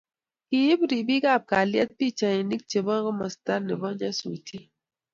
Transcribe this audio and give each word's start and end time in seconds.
Kiib 0.47 0.79
ripik 0.89 1.23
ab 1.33 1.43
kalyet 1.49 1.89
pikchaishek 1.97 2.61
chebo 2.69 2.93
komasata 3.05 3.53
nebo 3.59 3.87
nyasutiet 3.99 4.65